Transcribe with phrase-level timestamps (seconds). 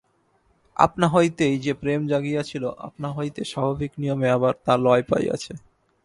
[0.77, 5.53] আপনা হইতেই যে প্রেম জাগিয়াছিল, আপনা হইতে স্বাভাবিক নিয়মে আবার তা লয় পাইয়াছে।